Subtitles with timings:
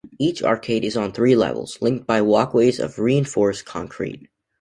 [0.17, 4.29] Each arcade is on three levels, linked by walkways of reinforced concrete.